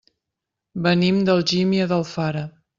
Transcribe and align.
Venim 0.87 1.21
d'Algímia 1.29 1.89
d'Alfara. 1.95 2.47